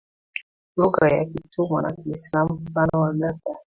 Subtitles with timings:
[0.77, 3.41] lugha ya kitumwa na kiislamu mfano waganda